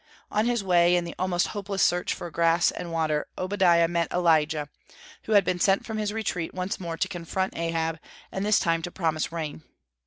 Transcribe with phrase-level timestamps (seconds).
[0.31, 4.67] On his way, in the almost hopeless search for grass and water, Obadiah met Elijah,
[5.25, 7.99] who had been sent from his retreat once more to confront Ahab,
[8.31, 9.61] and this time to promise rain.